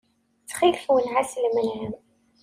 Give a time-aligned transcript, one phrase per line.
[0.41, 1.91] Ttxil-k wenneɛ-as lemnam.